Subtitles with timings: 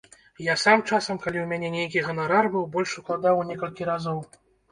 [0.43, 4.19] Я сам часам, калі ў мяне нейкі ганарар быў, больш укладаў у некалькі разоў.